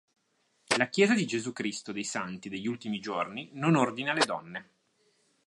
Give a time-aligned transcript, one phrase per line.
[0.77, 4.69] La Chiesa di Gesù Cristo dei Santi degli Ultimi Giorni non ordina le donne.